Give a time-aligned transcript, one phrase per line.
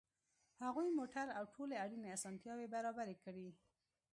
[0.63, 3.47] هغوی موټر او ټولې اړینې اسانتیاوې برابرې کړې